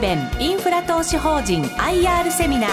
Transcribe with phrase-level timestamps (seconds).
[0.00, 2.70] ーベンインフラ投資法人 IR セミナー。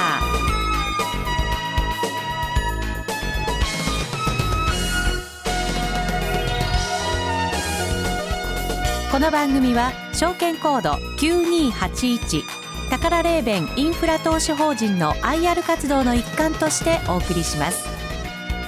[9.11, 12.43] この番組は証券コード9281
[12.89, 17.85] 宝レーベンインフラ投資法人の IR 活動の一環としてお送りします。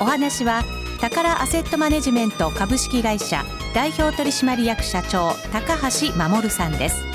[0.02, 0.64] お話は
[1.00, 7.09] 宝アセットマネジメント株式会社代表取締役社長高橋守さんです。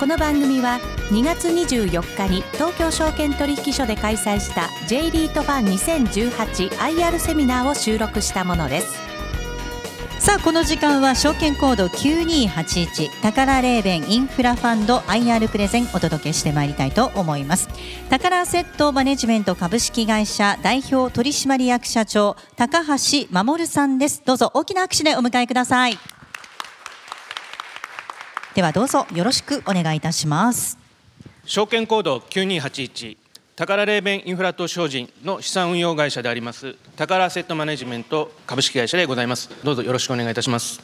[0.00, 8.98] この番組は2月24日に東京証券取引所で開催した J リートファン 2018IR セミナーを収録したものです。
[10.18, 17.68] さあこの時間は証券コード9281宝レーベンインフラファンド IR プレゼンお届けしてまいりたいと思います。
[18.08, 24.22] 宝アセットマネジメント株式会社代表取締役社長高橋守さんです。
[24.24, 26.19] どうぞ大きな拍手でお迎えください。
[28.54, 30.76] ではどうぞよろしくお願いいたします。
[31.44, 33.16] 証券コード9281
[33.54, 39.50] 宝レーベンインフラ投資法人の資産運用会社であります宝アセットマネジメント株式会社でございます。
[39.62, 40.80] どうぞよろしくお願いいたします。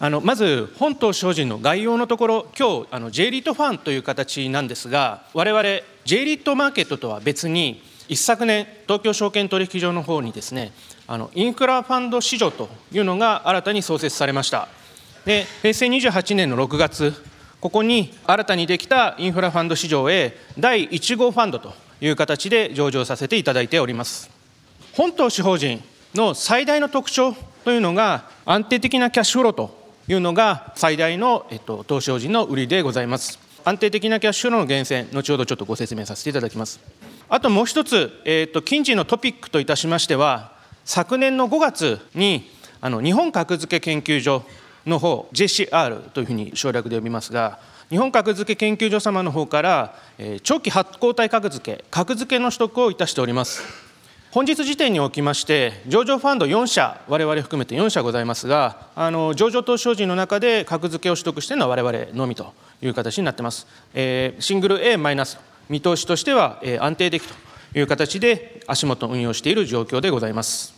[0.00, 5.62] あのまず本投資法人の概要のところ今日あの J リートファンという形なんですが我々
[6.04, 10.72] J リートマーケットとは別に一昨年東京証券取引所の方にですね
[11.06, 14.68] あのインフラファンド市場というのが新たに創設されました。
[15.28, 17.12] で平成28年の6月
[17.60, 24.30] ここに新たにできたインフラファンド市場へ第1号ファンドという形で上場させていただいております。
[24.94, 29.76] 本投資法人の最大の特徴というのが安定的なキャッシュフローと
[30.08, 33.38] いうのが最大の、えっと、投資法人の売りでございます。
[33.66, 36.80] 安定的なキャッシュフローの源泉、後ほどちょっとご説明させていただきます。
[37.28, 44.42] あともう一つ、えっと、近時のトピックといたしましては、昨年の5月にあの日本格付け研究所
[44.88, 47.58] の方 JCR というふうに省略で呼びますが
[47.90, 53.88] 日本格付け研究所様の方から、え、長期発行体格付け格付けの取得をいたしております。
[54.30, 65.38] 本日時点におきまして上場ファンド4社我々含めて4社ございますがあの上場投資法人の中で格付けを取得しているのは我々のみという形になっています、えー、シングル A マイナス
[65.70, 67.34] 見通しとしては、えー、安定的と
[67.78, 70.77] いう形で足元運用している状況でございます。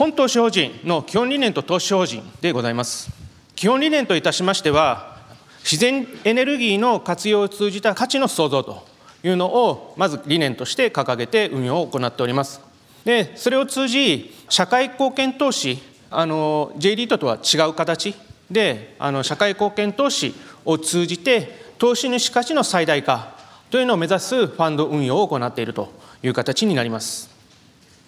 [0.00, 3.10] 本投資法人の基本理念と投資法人でございます
[3.54, 5.18] 基本理念といたしましては、
[5.62, 8.82] 自然エネルギーの活用を通じた価値の創造と
[9.22, 12.62] いうのを、まず理念として掲げて運用を行っております。
[13.04, 15.78] で、それを通じ、社会貢献投資、
[16.10, 18.14] あの J リートとは違う形
[18.50, 20.32] で、あの社会貢献投資
[20.64, 23.34] を通じて、投資主価値の最大化
[23.68, 27.39] というのを目指すファンド運用を行っているという形になります。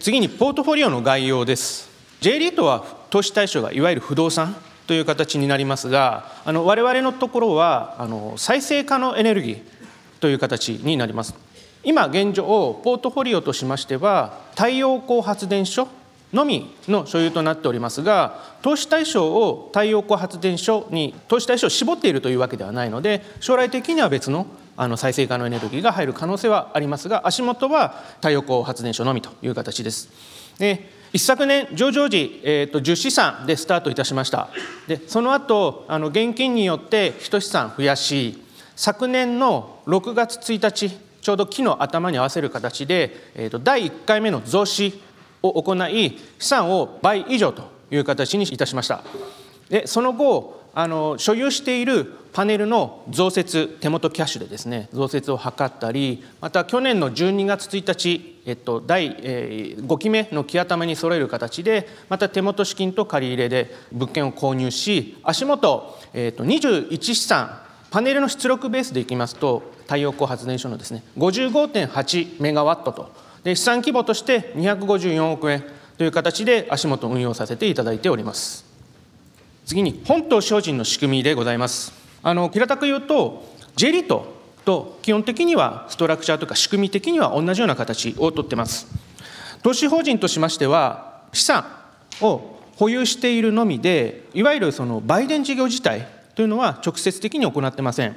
[0.02, 1.88] 次にポートフォリオの概要です。
[2.20, 4.56] J リートは投資対象がいわゆる不動産
[4.88, 9.62] という形になりますがあの我々のところはあの再生可能エネルギー
[10.18, 11.36] という形になります
[11.84, 12.42] 今現状
[12.82, 15.86] ポートフォリオとしましては太陽光発電所
[16.32, 24.48] のみの所有となっておりますが投資対象を太陽光発電所に投資対象を絞っているというわけではないので将来的には別の
[24.82, 30.08] あの再生可能エネルギーが入る可能性はありますが足元は太陽光発電所のみという形です。
[30.58, 34.48] で一昨年、上場時、えーと、10資産でスタートいたしました。
[34.88, 38.42] でその後あの現金によって1資産増やし、
[38.76, 45.02] 昨年の6月1日、ちょうど期の頭に合わせる形で、えーと、第1回目の増資
[45.42, 49.02] を行い、資産を倍以上という形にいたしました。
[49.68, 73.12] でその後あの所有しているパネルの増設手元キャッシュでですね増設を図ったりまた去年の12月1日、えっと、第、えー、5期目の木頭に揃える形でまた手元資金と借り入れで物件を購入し足元、えっと、21資産パネルの出力ベースでいきますと太陽光発電所のですね55.8メガワットと。
[73.44, 75.64] で資産規模として254億円
[75.98, 78.71] という形で足元運用させていただいております。
[79.64, 81.92] 次に本島精進の仕組みでございます。
[82.22, 83.44] あの平たく言うと
[83.76, 88.86] J リートと基本的にはストラクチャーとか仕組み的には同じような形をとってます。
[89.62, 91.64] 投資法人としましては資産
[92.20, 98.16] を保有しているのみでいわゆるその売電事業自体というのは直接的に行ってません。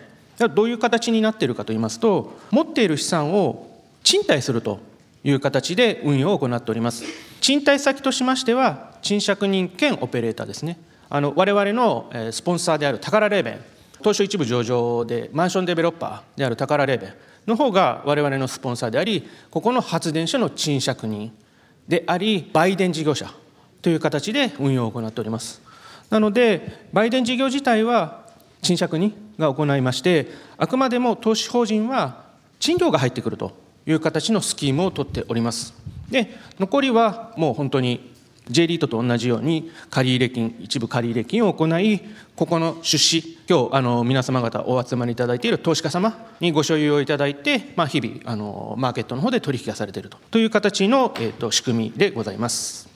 [0.53, 3.71] どういう形になっているかといいますと持っている資産を
[4.03, 4.79] 賃貸すると
[5.23, 7.03] いう形で運用を行っております。
[7.39, 10.77] 賃貸先としましては賃借人兼オペレーターですね。
[11.09, 13.61] あの我々のスポンサーである宝レーベン
[13.99, 17.13] 東証一部上場でマンションデベロッパーである宝レーベン
[17.47, 21.31] の方が我々のスポンサーでありここの発電所の賃借人
[21.87, 23.31] であり売電事業者
[23.81, 25.61] という形で運用を行っております
[26.09, 28.25] なので売電事業自体は
[28.65, 32.25] 賃借人が行いまして、あくまでも投資法人は
[32.59, 33.55] 賃料が入ってくると
[33.85, 35.73] いう形のスキームを取っております。
[36.09, 38.14] で、残りはもう本当に
[38.49, 42.01] J リートと同じように借入金、一部借入金を行い、
[42.35, 52.95] ここの出資、今日あの皆様方お集まりいただいている投資家様にご所有をいただいて、まあ、日々あの、マーケットの方で取引がされているとという形の、えーと、仕組みでございます。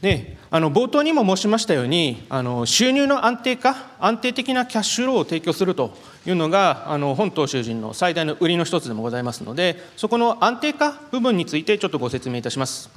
[0.00, 5.92] であの冒頭にも申しましたようにあの収入の安定化安定的なキャッシュローを提供すると
[6.26, 12.88] いうのがあの本投資人の最大の売りの一つでもございますのでそこの安定化部分についてちょっとご説明いたします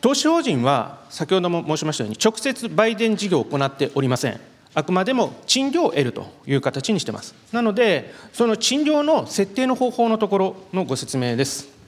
[0.00, 4.40] 投資法人は先ほども申しましたように直接売電事業を行っておりません。
[4.72, 7.34] あくまでも賃料を得るという形にしてます。
[7.52, 11.80] なのでその賃料の設定の方法のところのご説明です。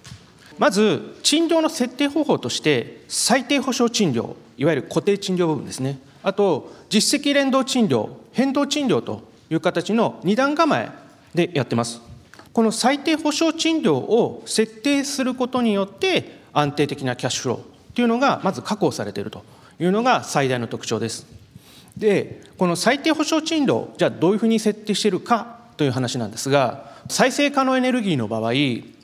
[0.59, 10.91] まず、賃料の設定方法として、最低保証賃料、いわゆる固定賃料部分ですね、あと、実績連動賃料、変動賃料という形の2段構え
[11.35, 12.01] でやってます。
[12.53, 17.72] この最低保証賃料を設定することによって、安定的なキャッシュフロー。
[17.95, 19.45] というのがまず確保されていると
[19.81, 21.27] いうのが最大の特徴です。
[21.97, 28.53] で、この最低保証賃料、じゃあどういうふうに設定しているかという話なんですが、再生可能エネルギーの場合、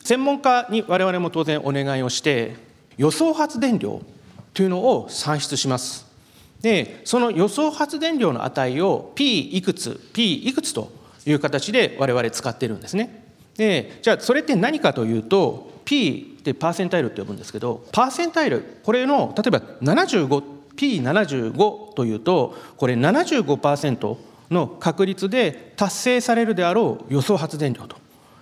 [0.08, 2.56] 専門家に我々も当然お願いをして
[2.96, 4.00] 予想発電量
[4.54, 6.06] というのを算出します
[6.62, 10.90] でその予想発電量の値を P いくつ P いくつと
[11.26, 13.27] いう形で我々使っているんですね
[13.58, 24.16] でじゃあそれって何かというと P ってパーセンタイルって呼ぶんですけどパーセンタイルこれの例えば 75P75 というとこれ75%
[24.50, 27.96] の確率で達成されるであろう予想発電量と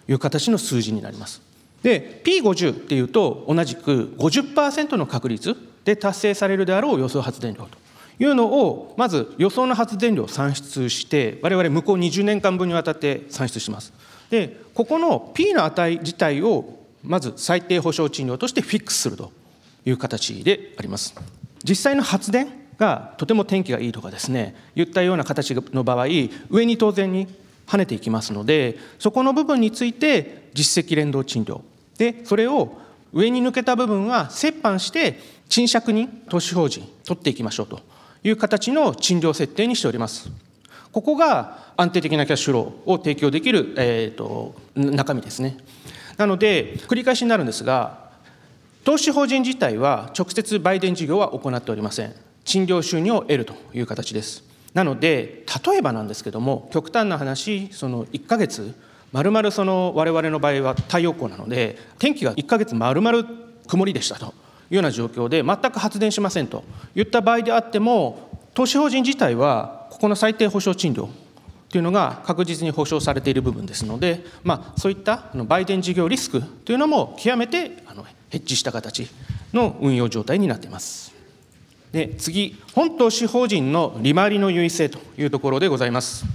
[0.06, 1.40] いう形の数字になります。
[1.82, 7.78] で P50 っていうと同じく50%の確率で達成されるであろう予想発電量と
[8.18, 13.92] いうのをまず予想の発電量を算出して我々向こう20年間分にわたって算出します。
[14.30, 19.32] でここの P の値自体をまず最低保証賃料としてフィックスすると
[19.86, 21.14] いう形であります
[21.64, 26.06] 実際の発電がとても天気がいいとかですね言ったような形の場合
[26.50, 27.26] 上に当然に
[27.66, 31.62] 跳ねていきますのでそこの部分について実績連動賃料
[31.96, 32.76] でそれを
[33.14, 35.18] 上に抜けた部分は折半して
[35.48, 37.80] 賃借に投資法人取っていきましょうと
[38.24, 40.45] いう形の賃料設定にしております。
[40.96, 45.58] ここが安定的なキャッシュローを提供できる、えーと、中身ですね。
[46.16, 48.08] なので繰り返しになるんですが
[48.82, 52.14] 投資法人自体は直接売電事業は行っておりません。
[52.46, 54.42] 賃料収入を得るという形です。
[54.72, 58.74] なので例えばなんですけども極端な話その1ヶ月
[59.12, 63.26] まるまるその我々の場合は太陽光なので天気が1ヶ月まるまる
[63.66, 64.28] 曇りでしたとい
[64.70, 66.64] うような状況で全く発電しませんと
[66.94, 71.08] いった場合であっても投資法人自体はここの最低保証賃料
[71.70, 79.08] というのが確実に保証されている部分ですので、まあ、そういった売電事業リスクというのも極めてあのヘッジした形
[79.54, 81.14] の運用状態になっています。
[81.92, 86.26] で次、本投資法人の利回りの優位性というところでございます。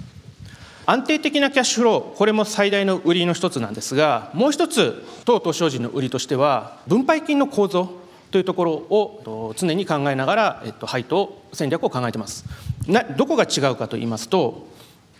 [0.88, 7.92] 安定的なキャッシュフロー、これも最大の売りの一つなんですが、もう一つ、当投資法人の売りとしては、分配金の構造
[8.32, 12.46] というところを常に考えながら、えっと、配当戦略を考えています。
[12.88, 14.68] などこが違うかと言いますと、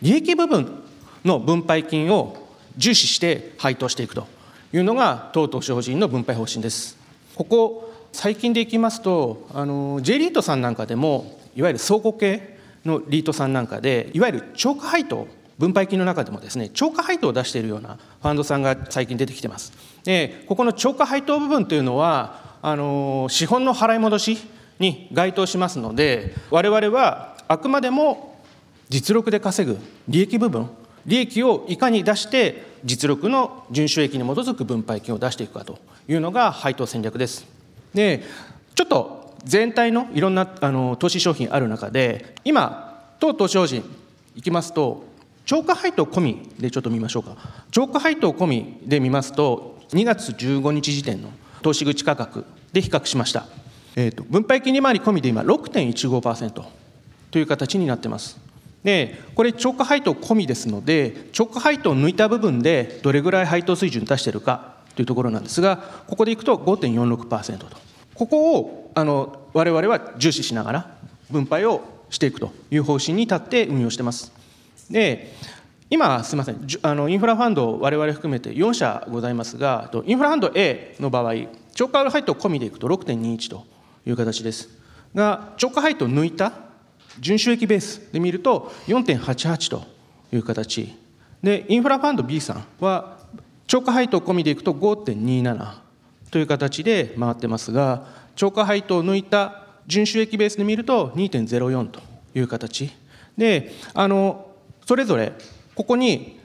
[0.02, 0.84] 利益部分
[1.24, 4.28] の分配金を重視して配当していくと
[4.74, 6.98] いうのが、当投資法人の分配方針です。
[7.36, 15.28] ここ最近でいきますと、あの J リートさんなんかでも、いわゆる倉庫系のリートさんなんかで、いわゆる超過配当、
[15.58, 19.74] 分配金の中でもですね、超過配当を出しているようなファンドさんが最近出てきてます。
[20.04, 24.38] で、ここの超過配当部分というのは、あの資本の払い戻し
[24.80, 28.38] に該当しますので、我々はあくまでも
[28.88, 29.78] 実力で稼ぐ
[30.08, 30.70] 利益部分、
[31.06, 35.78] 利益をいかに出して、実力の純収益に基づく分配金を出していくかと
[36.08, 37.46] いうのが配当戦略です。
[37.94, 38.24] で
[38.74, 43.84] ちょっと全体のいろんなあの投資商品ある中で今当投資法人
[44.36, 45.04] いきますと
[45.46, 47.36] 超過配当込みでちょっと見ましょうか。
[47.72, 51.30] 超過配当込みで見ますと2月15日時点の
[51.62, 53.46] 投資口価格で比較しました、
[53.98, 56.81] えーと、分配金利回り込みで今6.15%
[57.32, 58.40] という形になってます
[58.84, 67.78] でこれ超過配当込みですので超過配当を抜いた部分でどれぐらい配当水準出しているかというところなんですが、ここでいくと5.46%と。
[68.14, 70.98] ここをあの我々は重視しながら
[71.30, 74.32] 分配をしていくという方針に立って運用してます。
[74.90, 75.34] で、
[75.90, 81.34] 今、すみません、あのインフラファンド、我々含めて4社ございますが、インフラファンド A の場合、
[81.74, 83.66] 超過配当込みでいくと6.21と
[84.06, 84.70] いう形です。
[85.16, 86.52] が、超過配当抜いた
[87.20, 89.84] 純収益ベースで見ると4.88と
[90.32, 90.96] いう形。
[91.44, 93.18] でインフラファンド B さんは
[93.68, 95.74] 超過配当込みでいくと5.27
[96.30, 102.02] という形で回ってますが超過配当を抜いた純収益ベースで見ると2.04と
[102.36, 102.92] いう形。
[103.38, 104.48] であの
[104.86, 105.34] それぞれ
[105.76, 106.40] ここに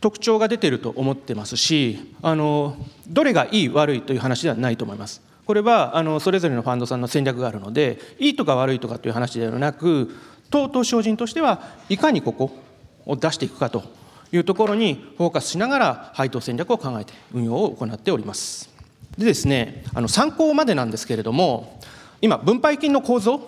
[0.00, 5.22] 特徴が出ていると思ってますしあのどれがいい悪いという話ではないと思います。
[5.50, 10.14] これはあのそれぞれのファンドさんの戦略があるのでいいとか悪いとかという話ではなく
[10.48, 12.56] 当投資法人としてはいかにここ
[13.04, 13.82] を出していくかと
[14.30, 18.70] いうところにフォーカスしながら配当戦略を考えて運用を行っております。
[19.18, 21.80] でですねあの参考までなんですけれども
[22.20, 23.40] 今分配金の構造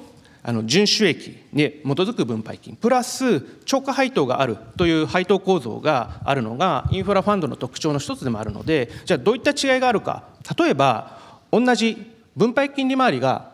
[0.42, 10.24] あの純収益に基づく分配金プラス超過配当があるという配当構造があるのがインフラファンドの特徴の一つでもあるのでじゃあどういった違いがあるか。
[10.58, 11.21] 例えば
[11.52, 13.52] 同じ分配金利回りが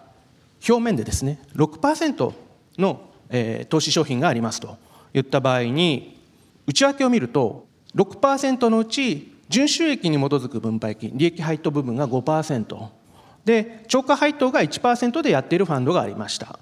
[0.66, 2.32] 表面でですね6%
[2.78, 4.78] の、えー、投資商品がありますと
[5.12, 6.16] いった場合に
[6.66, 12.88] 内訳を見ると6%のうち純収益に基づく分配金利益配当部分が5%
[13.44, 16.58] で超過配当が1%でやっているファンドがありました。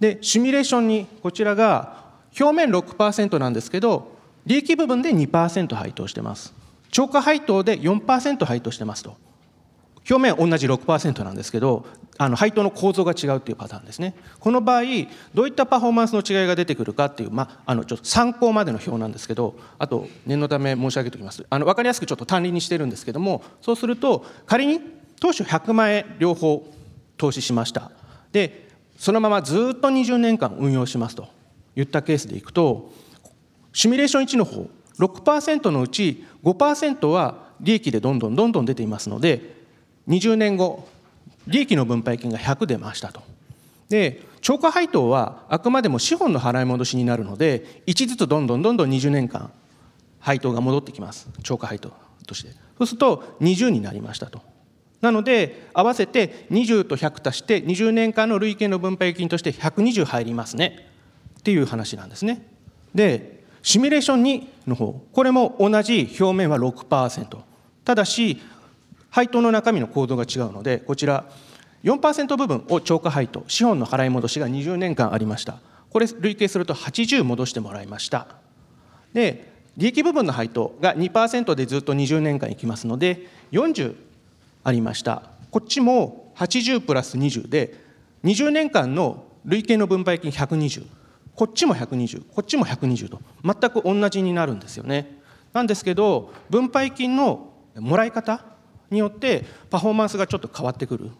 [0.00, 2.04] でシミュレーションにこちらが
[2.38, 4.12] 表面6%なんですけど
[4.46, 6.52] 利益部分で2%配当してます。
[6.90, 9.16] 超過配当で4%配当してますと。
[10.08, 11.84] 表面同じ6%なんですけど
[12.16, 14.14] あの配当の構造が違うっていうパターンですね。
[14.40, 14.82] この場合
[15.34, 21.44] どういったパフォーマンスの違いが出てくるかっていう、まあ、あのちょっと参考までの表なんですけどあと念のため申し上げておきます。
[21.48, 24.80] あの分かりやすくちょっと単利にしてるんですけどもそうすると仮に
[25.20, 26.66] 当初100万円両方
[27.16, 27.92] 投資しました。
[28.32, 31.28] でそのままずっと20年間運用しますと
[31.76, 32.92] いったケースでいくと
[33.72, 39.57] シミュレーション1の方6%のうち5%は利益でどんどんどんどん出ていますので
[40.08, 40.88] 20年後
[41.46, 43.22] 利益の分配金が100出ましたと。
[43.88, 49.50] で超過配当はあくまでも資本の払い戻しになるので1ずつどんどんどんどん20年間
[50.20, 51.28] 配当が戻ってきます。
[51.42, 51.92] 超過配当
[52.26, 52.52] として。
[52.78, 54.40] そうすると20になりましたと。
[55.00, 60.88] なので合わせて20と100足して20年間の累計の分配金として120入りますね。
[61.38, 62.46] っていう話なんですね。
[62.94, 64.92] でシミュレーション2の方。
[65.12, 67.38] これも同じ表面は6%
[67.84, 68.38] ただし
[69.10, 71.24] 配当の中身の構造が違うのでこちら
[71.84, 75.58] 4%部分を超過配当資本の払い戻しが20年間ありました。
[75.90, 78.26] これ累計すると80戻してもらいました。
[79.12, 83.94] で利益部分の配当が2%でずっと20年間いきますので40
[84.64, 85.22] ありました。
[85.50, 87.74] こっちも80プラス20で
[88.24, 90.84] 20年間の累計の分配金120
[91.34, 95.18] こっちも120こっちも120と全く同じになるんですよね。
[95.52, 98.44] なんですけど分配金のもらい方
[98.90, 101.10] によってパフォーマンスがちょっと変わってくる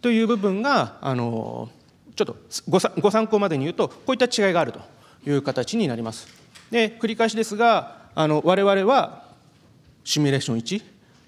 [0.00, 1.68] という部分があの
[2.14, 2.36] ちょっと
[2.68, 4.80] ご参考までに言うとこういった違いがあると
[5.26, 6.28] いう形になります。
[6.70, 9.24] で繰り返しですがあの我々は
[10.04, 10.82] シミュレーション1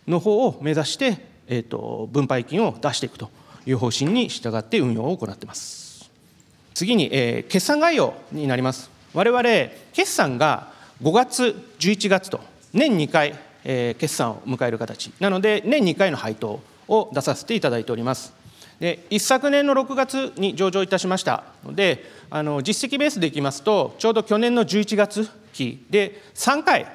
[0.07, 3.31] の方を目指して、えーと、分配金を出していくと
[3.67, 6.11] いう方針に従って運用を行っています。
[6.75, 8.91] 次に、えー、決算概要になります。
[9.13, 9.43] 我々
[9.93, 12.41] 決算が5月11月と
[12.73, 13.35] 年2回
[13.65, 15.13] え決算を迎える形。
[15.21, 18.33] なので年2回の配当を出させていただいております。
[18.81, 21.45] で一昨年の6月に上場いたしました。
[21.65, 26.87] のであの実績ベースでいきますとちょうど去年の11月期で3回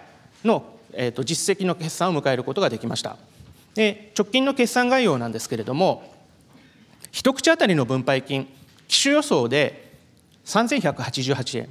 [0.43, 3.17] の、えーと、実績の決算を迎えることができました。
[3.75, 6.13] で直近の決算概要なんですけれども
[7.11, 8.47] 一口当たりの分配金
[8.87, 9.91] 機種予想で
[10.45, 11.69] 3188円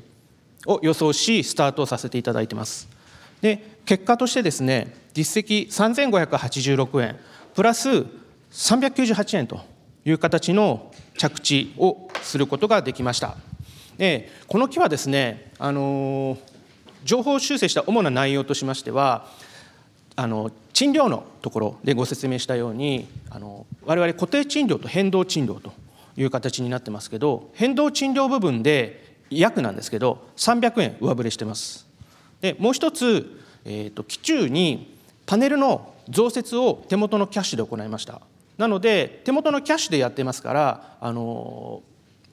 [0.66, 2.91] を予想しスタートさせていただいてます。
[3.42, 7.16] で結果としてですね実績3586円
[7.54, 8.06] プラス
[8.52, 9.60] 398円と
[10.04, 13.36] いう形の着地をすることができました。
[13.98, 16.38] でこの期はですねあの
[17.04, 19.26] 情報修正した主な内容としましては
[20.16, 25.72] あの賃料のところでご説明したようにあの我々固定賃料と変動賃料と
[26.16, 31.91] いう形になってますけど変動賃料部分で約なんですけど300円上振れしてます。
[32.42, 34.96] でもう一つえーと、期中に
[35.26, 38.20] パネルの増設を手元のキャッシュで行いました
[38.58, 41.82] なので手元のキャッシュでやってますからあの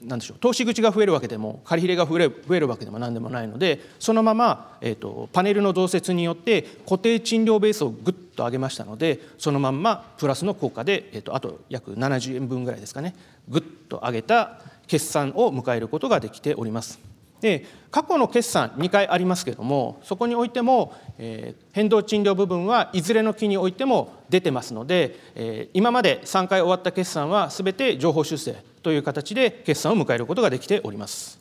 [0.02, 13.14] なんでしょう投資口が増えるわけでも借り入れが増える増えるわけでも何でもないのでそのまま、えーと、パネルの増設によって固定賃料ベースをぐっと上げましたのでそのまんまプラスの効果で、えーとあと約70円分ぐらいですかね
[13.50, 17.09] ぐっと上げた決算を迎えることができております。
[17.42, 31.40] で過去の決算2回ありますけれどもそこにおいても、えー、変動賃料部分はいずれの期においても出てますので、えー、今まで3回終わった決算は全て情報修正という形で決算を迎えることができております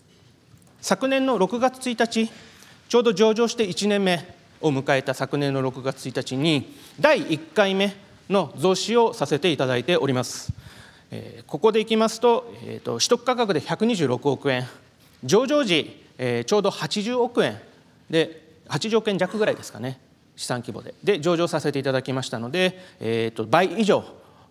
[0.80, 2.30] 昨年の6月1日
[2.88, 4.24] ちょうど上場して1年目
[4.60, 7.94] を迎えた昨年の6月1日に第1回目
[8.30, 10.52] の増資をさせていただいております。
[11.10, 14.68] えここでいきますと,、えーと、取得価格で126億円
[15.24, 17.58] 上場時、えー、ちょうど80億円。
[18.10, 20.00] で80億円弱ぐらいですかね。
[20.36, 20.94] 資産規模で。
[21.02, 24.04] で上場させていただきましたので、えーと、倍以上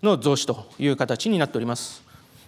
[0.04, 2.04] の増資という形になっております。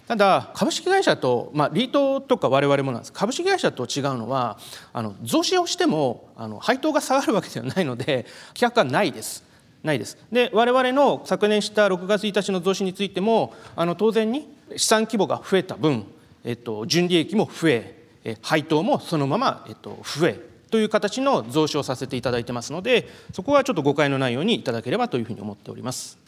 [0.06, 3.12] ただ株式会社と、まあ、リートとか我々もなんです。
[3.12, 4.58] 株式会社と違うのは
[4.92, 9.44] あの増資をしてもあの配当が下がるわけではないので規約はないです。
[9.82, 10.18] ないです。
[10.30, 16.04] で我々の昨年した6月1日の増資についてもあの当然に資産規模が増えた分、
[16.44, 17.99] えっと、純利益も増え
[18.42, 26.18] 配当もそのまま、増えという形の増資をさせていただいてますのでそこはちょっと誤解のないようにいただければというふうに思っております。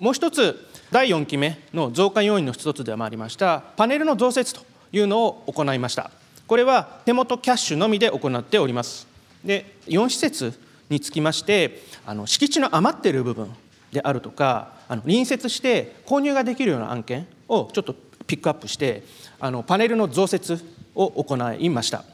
[0.00, 4.62] もう一つ第4期目の増加要因の一つでもありましたパネルの増設と
[4.92, 6.10] いうのを行いました。
[6.46, 9.06] これは手元キャッシュのみで行っております。
[9.44, 10.58] で4施設
[10.88, 13.54] につきましてあの敷地の余っている部分
[13.92, 17.94] であるとかあの隣接して購入ができるような案件をちょっと
[18.26, 19.04] ピックアップして
[19.38, 22.04] あのパネルの増設を行いました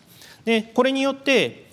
[0.45, 1.67] でこれによって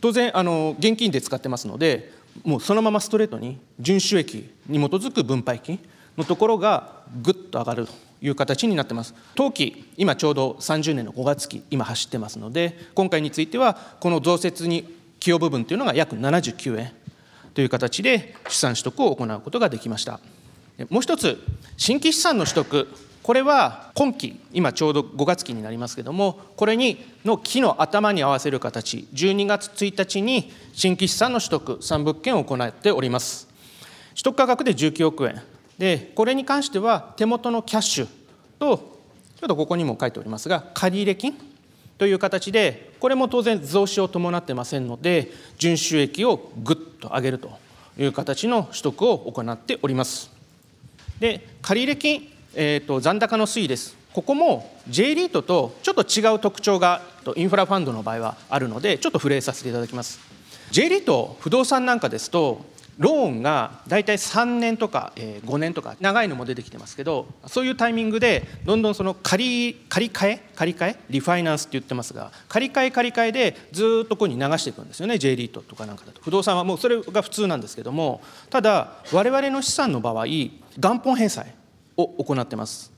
[0.00, 2.12] 当然あの現金で使ってますので
[2.44, 5.78] もうそのままストレートに純収益に基づく分配金
[6.16, 9.14] のところがぐっと上がるという形になってます。
[9.34, 16.92] 当期、今ちょうど30年の5月期、今走ってますので、今回については、この増設に寄与部分というのが約79円
[17.54, 20.20] という形で資産取得を行うことができました。
[20.90, 21.42] もう一つ、
[21.76, 22.88] 新規資産の取得、
[23.22, 33.46] これは今期、今ちょうど5月期になりますけれども、これにの期の頭に合わせる形、12月1日に新規資産の取得、3物件を行っております。
[34.10, 35.42] 取得価格で19億円。
[35.78, 38.08] で、これに関しては手元のキャッシュ
[38.58, 39.00] と、
[39.38, 41.34] ちょっとここにも書いておりますが、借入金
[41.98, 47.50] という形で、これも当然増資を伴ってませんので、純収益をぐっと上げると
[47.98, 50.30] いう形の取得を行っております。
[51.18, 53.96] で、借入金、えーと、残高の推移です。
[54.12, 57.02] ここも J リートとちょっと違う特徴が
[57.36, 60.18] インフラファンドの場合はあるので、ちょっと触れさせていただきます。
[60.70, 62.64] J リート、不動産なんかですと、
[63.00, 80.26] ローンが大体3年とか5年とか長いのも出てきてますけどそういうタイミングでどんどんその借り借り換え借り換えリファイナンスって言ってますが借り換え借り換えでずっとここに流していくんですよね J リートとかなんかだと不動産はもうそれが普通なんですけどもただ我々の資産の場合
[80.76, 81.54] 元本返済
[82.02, 82.92] を行ってます。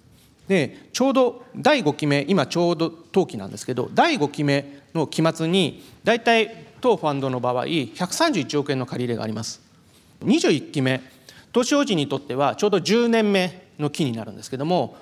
[0.48, 9.60] でちょうど第5期目今ちょうど登記なんですけど第5期目の期末に大体当ファンドの場合131億円の借り入れがあります。
[10.24, 11.00] 21期目
[11.52, 14.96] 投資法人にとってはちょうど10年目の期になるんですけども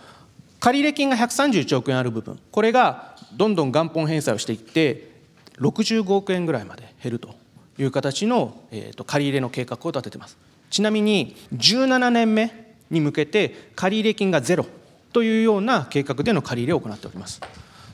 [0.58, 2.38] 借入金が131億円ある部分。
[2.50, 5.10] これがどんどん元本返済をしていって
[5.58, 7.34] 65億円ぐらいまで減ると
[7.78, 10.36] いう形の、えー、と借入の計画を立ててます。
[10.70, 14.66] ちなみに17年目に向けて借入金がゼロ
[15.12, 17.40] というような計画での借り入れを行っております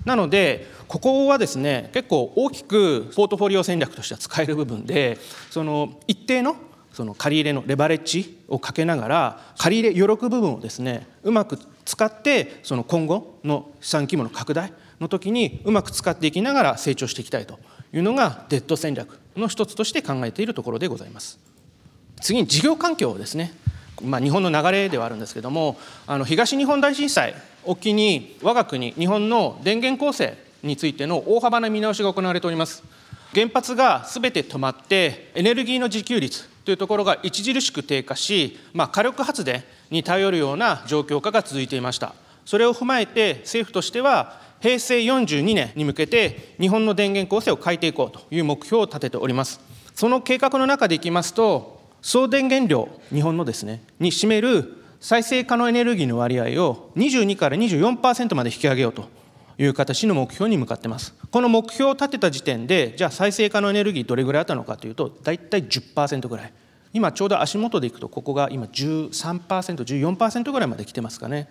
[0.04, 5.18] なのでここはですね結構大きくポートフォリオ戦略としては使える部分で
[5.50, 6.56] その一定の
[6.92, 17.58] その借り入れのレバレッジをかけながら借り入れ余力部分をですねうまく使ってその今後の資産規模の拡大の時にうまく使っていきながら成長していきたいと
[17.92, 21.38] いうのがデッド戦略の一つとして考えているところでございます。
[22.22, 23.52] 次に事業環境ですね。
[24.02, 32.82] まあ、日本の流れではあるんですけどもあの東日本大震災を機に我が国日本の電源構成についての大幅な見直しが行われております
[33.34, 42.14] 原発がすべて止まってエネルギーの自給率というところが著しく低下し、まあ、火力発電に頼るような状況下が続いていました。
[42.44, 49.60] それを踏まえて政府としては平成42年に向けて日本の電源構成を変えていこうという目標を立てております。
[49.94, 51.75] その計画の中でいきますと、
[52.06, 59.08] 総電源量、日本のですね、に占める再生可能エネルギーの割合を22から24%まで引き上げようと
[59.58, 61.16] いう形の目標に向かってます。
[61.32, 66.52] この目標を立てた時点で、じゃあ再生可能エネルギーどれぐらいあったのかというと、大体10%ぐらい。
[66.92, 69.40] 今ちょうど足元でいくと、ここが今13%、
[69.74, 71.48] 14%ぐらいまで来てますかね。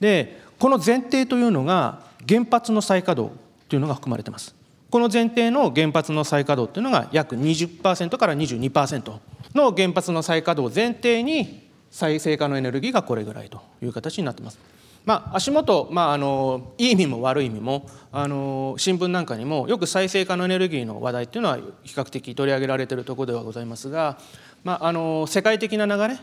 [0.00, 4.54] で、この前提というのが、原発の再稼働というのが含まれてます。
[4.88, 9.18] この前提の原発の再稼働というのが約20%から22%
[9.54, 14.58] の原発の再稼働を前提に再生可能エネルギーがこれぐらいという形になってます。
[15.04, 24.18] まあ、足元、まあ、あのいい意味も悪い意味もあの新聞なんかにもよく再生可能エネルギーの話題っていうのは比較的取り上げられているところではございますが、
[24.64, 26.18] まあ、あの世界的な流れ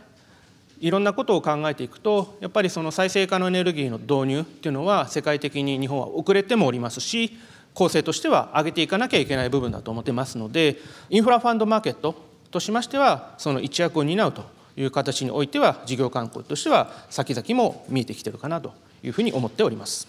[0.81, 7.35] いろんなことを考えていくとやっぱりその再生可能エネルギーの導入っていうのは世界的に日本は遅れてもおりますし
[7.73, 10.77] 構成としては上げていかなきゃいけない部分だと思ってますので
[11.09, 14.45] インフラファンドマーケットとしましてはその一役を担うと
[14.77, 20.07] いう形においては事業観光としては先々も見えてきてるかなというふうに思っております。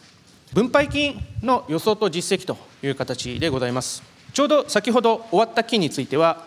[0.53, 4.03] 分配金の予想と実績という形でございます。
[4.33, 6.45] ちょうど先ほど終わった期については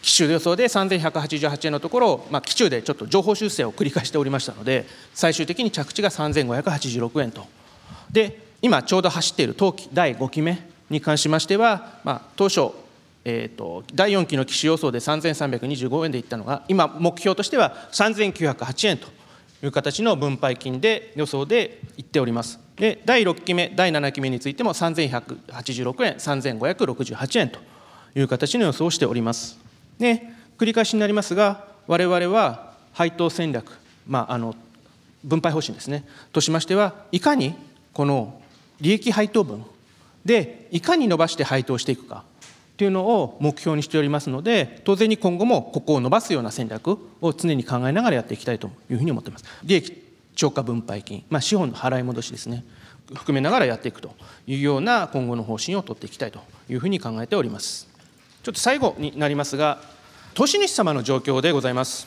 [0.00, 7.46] 期中予想で3188円のところ、まあ、期中でちょっと情報修正を繰り返しておりましたので最終的に着地が3586円と。
[8.10, 12.70] で今ちょうど走っている当期第5期目に関しましては、まあ、当初、
[13.28, 19.08] えーと、第4期の期種予想で3325円でいったのが今目標としては3908円と
[19.64, 22.60] いう形の分配金で予想でいっております。
[22.76, 27.58] で第6期目第7期目についても3186円3568円と
[28.14, 29.58] いう形の予想をしております。
[29.98, 30.22] で
[30.56, 34.54] 繰り返しになりますが我々は配当戦略、まあ、あの
[35.24, 36.04] 分配方針ですね。
[36.32, 37.56] としましてはいかに
[37.92, 38.40] この
[38.80, 39.64] 利益配当分
[40.24, 42.22] でいかに伸ばして配当していくか。
[42.76, 49.44] というのを目標にしておりますので当然に今後もここを伸ばすような戦略を常に考えながらやっていきたいというふうに思っています。
[49.64, 50.02] 利益
[50.34, 52.64] 超過分配金、まあ、資本の払い戻しですね。
[53.14, 54.14] 含めながらやっていくと
[54.46, 57.88] いうような今後の方針を取っていきたいというふうに考えております。
[58.42, 59.80] ちょっと最後になりますが
[60.34, 62.06] 投資主様の状況でございます。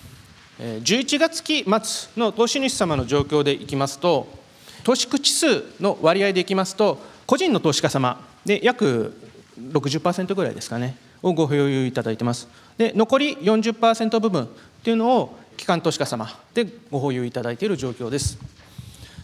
[0.59, 4.27] 11月期末の投資主様の状況でいきますと
[4.83, 9.28] 投資口数の割合でいきますと個人の投資家様で約
[9.71, 12.47] 60%ぐらいですかねをご保有いただいてます。
[12.77, 14.47] で残り40%部分っ
[14.83, 18.37] ていうのを機関投資家様でご保有いただいている状況です。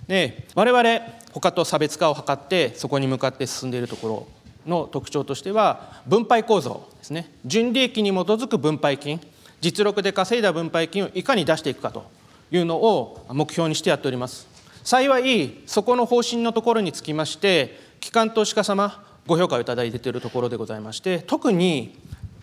[0.07, 0.99] で我々
[1.31, 4.27] 他と差別化を図ってそこに向かって進んでいるところ
[4.65, 7.31] の特徴としては分配構造ですね。
[7.45, 9.19] 純利益に基づく分配金
[9.61, 12.05] 実力で稼いだ分配金をいかに出していくかと
[12.51, 14.47] いうのを目標にしてやっております。
[14.83, 21.97] 幸いそこの方針のところにつきまして機関投資家様ご評価をいただいているところでございまして特に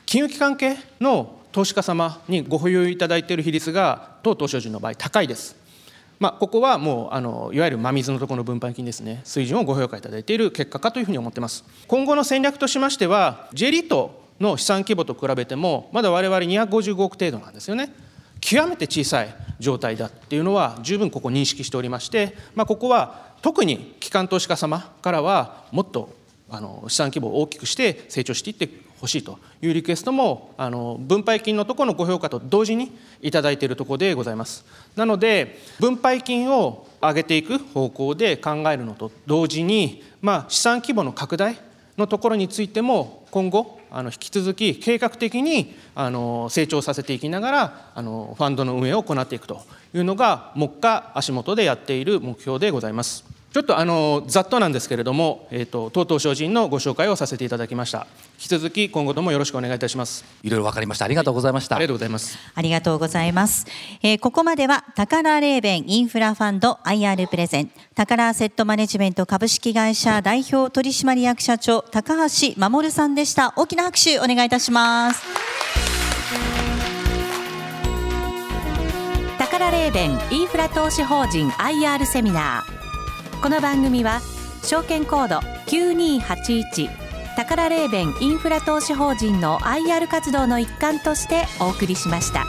[0.05, 5.57] 金融機関系の投資家様にご保有いただいている比率が当投資人の場合高いです。
[6.19, 9.21] まあ、ここはもうあのいわゆる真水のところの分配金ですね。
[9.25, 11.65] 水準をご評価いただいている結果かというふうに思ってます。
[11.89, 17.93] 今後の戦略としましては J リートの資産規模と比べてもまだ我々255億程度なんですよね。
[18.41, 26.22] 極めて小さい状態だっていうのは十分ここ認識しておりまして、まあ、ここは特に機関投資家様からはもっと
[26.53, 28.69] あの資産規模を大きくして成長していって
[29.01, 41.59] ほしいというリクエストもあの分配金のところのご評価と同時にいただいているところでございますなので分配金を上げていく方向で考えるのと同時に、まあ、資産規模の拡大
[41.97, 49.63] のところについても今後あの引き続き計画的にあの成長させていきながらあのファンドの運営を行っていくと
[49.95, 53.42] いうのが目下足元でやっている目標でございます。
[53.53, 58.07] ちょっとあのざっとなんですけれども、えーと、と当党精進のご紹介をさせていただきました。
[58.39, 60.25] 引き続き今後ともよろしくお願いいたします。
[60.43, 61.05] いろいろわかりました。
[61.05, 61.77] ありがとうございました。
[61.77, 62.39] ありがとうございます。
[62.55, 63.67] ありがとうございます。
[64.03, 73.53] えー、ここまでは宝レーベンインフラファンド IR プレゼン宝アセットマネジメント株式会社代表取締役社長高橋守さんでした。
[73.57, 75.23] 大きな拍手お願いいたします。
[79.39, 82.82] 宝レーベンインフラ投資法人 IR セミナー。
[83.43, 84.21] この番組は
[84.63, 86.89] 証券コード9281
[87.35, 92.47] 宝レーベンインフラ投資法人の IR 活動の一環としてお送りしました。